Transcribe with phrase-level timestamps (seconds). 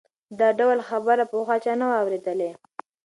[0.39, 2.51] دا ډول خبره پخوا چا نه وه اورېدلې.